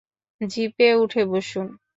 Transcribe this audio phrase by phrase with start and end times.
[0.41, 1.67] জিপে উঠে বসুন!